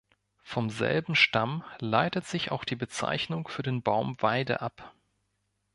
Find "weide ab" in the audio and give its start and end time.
4.19-4.95